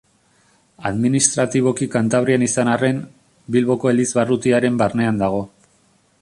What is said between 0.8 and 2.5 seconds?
Administratiboki Kantabrian